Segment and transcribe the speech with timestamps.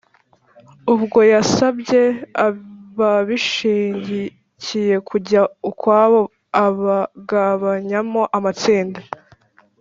[0.93, 2.01] Ubwo yasabye
[2.45, 6.21] ababishyigikiye kujya ukwabo
[6.65, 9.01] abagabanyamo amatsinda